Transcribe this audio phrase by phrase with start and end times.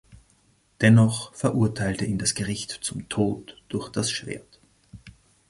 [0.81, 4.59] Dennoch verurteilte ihn das Gericht zum Tod durch das Schwert.